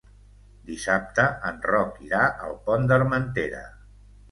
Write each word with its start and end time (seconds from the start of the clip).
Dissabte 0.69 1.25
en 1.51 1.61
Roc 1.73 2.01
irà 2.07 2.23
al 2.49 2.59
Pont 2.71 2.91
d'Armentera. 2.93 3.65